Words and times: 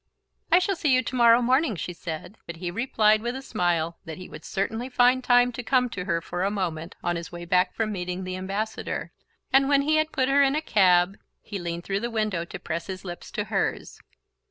"I 0.51 0.57
shall 0.57 0.75
see 0.75 0.91
you 0.95 1.03
to 1.03 1.15
morrow 1.15 1.43
morning," 1.43 1.75
she 1.75 1.93
said; 1.93 2.39
but 2.47 2.55
he 2.55 2.71
replied 2.71 3.21
with 3.21 3.35
a 3.35 3.41
smile 3.43 3.99
that 4.05 4.17
he 4.17 4.27
would 4.27 4.43
certainly 4.43 4.89
find 4.89 5.23
time 5.23 5.51
to 5.51 5.61
come 5.61 5.89
to 5.91 6.05
her 6.05 6.21
for 6.21 6.41
a 6.43 6.49
moment 6.49 6.95
on 7.03 7.17
his 7.17 7.31
way 7.31 7.45
back 7.45 7.75
from 7.75 7.91
meeting 7.91 8.23
the 8.23 8.35
Ambassador; 8.35 9.11
and 9.53 9.69
when 9.69 9.83
he 9.83 9.97
had 9.97 10.11
put 10.11 10.27
her 10.27 10.41
in 10.41 10.55
a 10.55 10.59
cab 10.63 11.19
he 11.43 11.59
leaned 11.59 11.83
through 11.83 11.99
the 11.99 12.09
window 12.09 12.43
to 12.45 12.57
press 12.57 12.87
his 12.87 13.05
lips 13.05 13.29
to 13.33 13.43
hers. 13.43 13.99